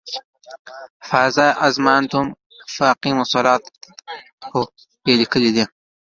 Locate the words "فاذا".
1.09-1.47